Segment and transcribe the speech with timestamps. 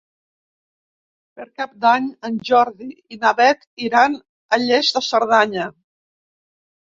[1.39, 5.69] Per Cap d'Any en Jordi i na Beth iran a Lles de Cerdanya.